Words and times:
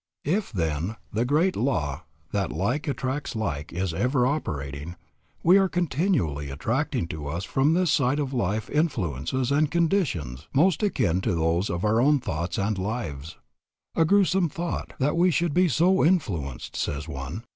If, 0.25 0.51
then, 0.51 0.95
the 1.13 1.25
great 1.25 1.55
law 1.55 2.05
that 2.31 2.51
like 2.51 2.87
attracts 2.87 3.35
like 3.35 3.71
is 3.71 3.93
ever 3.93 4.25
operating, 4.25 4.95
we 5.43 5.59
are 5.59 5.69
continually 5.69 6.49
attracting 6.49 7.05
to 7.09 7.27
us 7.27 7.43
from 7.43 7.73
this 7.75 7.91
side 7.91 8.17
of 8.17 8.33
life 8.33 8.67
influences 8.67 9.51
and 9.51 9.69
conditions 9.69 10.47
most 10.55 10.81
akin 10.81 11.21
to 11.21 11.35
those 11.35 11.69
of 11.69 11.85
our 11.85 12.01
own 12.01 12.19
thoughts 12.19 12.57
and 12.57 12.79
lives. 12.79 13.37
A 13.93 14.03
grewsome 14.03 14.49
thought 14.49 14.93
that 14.97 15.15
we 15.15 15.29
should 15.29 15.53
be 15.53 15.67
so 15.67 16.03
influenced, 16.03 16.75
says 16.75 17.07
one. 17.07 17.43